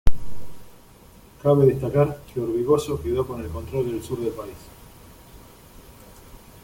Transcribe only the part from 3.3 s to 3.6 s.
el